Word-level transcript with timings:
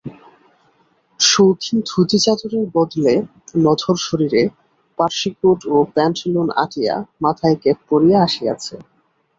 শৌখিন 1.19 1.77
ধুতিচাদরের 1.89 2.65
বদলে 2.75 3.13
নধর 3.57 3.97
শরীরে 3.99 4.41
পার্শি 4.99 5.29
কোট 5.39 5.59
ও 5.67 5.77
প্যাণ্টলুন 5.93 6.47
আঁটিয়া 6.63 6.95
মাথায় 7.23 7.57
ক্যাপ 7.63 7.79
পরিয়া 7.89 8.19
আসিয়াছে। 8.27 8.75